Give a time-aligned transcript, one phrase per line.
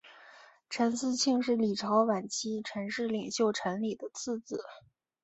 [0.67, 4.63] 陈嗣庆是李朝晚期陈氏领袖陈李的次子。